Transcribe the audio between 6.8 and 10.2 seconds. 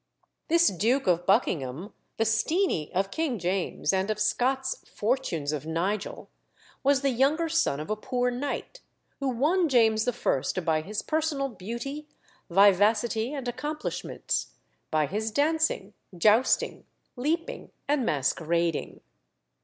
was the younger son of a poor knight, who won James